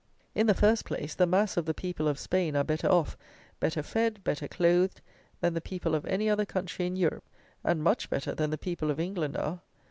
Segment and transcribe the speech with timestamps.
[0.33, 3.15] In the first place, the mass of the people of Spain are better off,
[3.59, 4.99] better fed, better clothed,
[5.41, 7.29] than the people of any other country in Europe,
[7.63, 9.61] and much better than the people of England are.